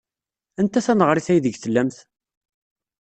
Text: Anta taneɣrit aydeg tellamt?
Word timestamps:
Anta 0.59 0.79
taneɣrit 0.85 1.27
aydeg 1.33 1.55
tellamt? 1.57 1.97